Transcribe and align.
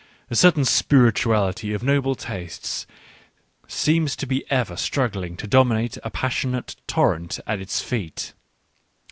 A 0.31 0.35
certain 0.35 0.65
spirituality, 0.65 1.75
of 1.75 1.83
noble 1.83 2.15
taste, 2.15 2.87
seems 3.67 4.15
to 4.15 4.25
be 4.25 4.43
ever 4.49 4.75
struggling 4.75 5.37
to 5.37 5.45
dominate 5.45 5.95
a 6.03 6.09
passionate 6.09 6.75
torrent 6.87 7.39
at 7.45 7.61
its 7.61 7.81
feet. 7.83 8.33